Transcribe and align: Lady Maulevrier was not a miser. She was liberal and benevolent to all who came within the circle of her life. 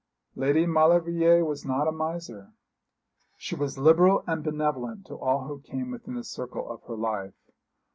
Lady 0.35 0.65
Maulevrier 0.65 1.45
was 1.45 1.63
not 1.63 1.87
a 1.87 1.91
miser. 1.91 2.53
She 3.37 3.53
was 3.53 3.77
liberal 3.77 4.23
and 4.25 4.43
benevolent 4.43 5.05
to 5.05 5.13
all 5.19 5.43
who 5.45 5.59
came 5.61 5.91
within 5.91 6.15
the 6.15 6.23
circle 6.23 6.71
of 6.71 6.81
her 6.87 6.95
life. 6.95 7.35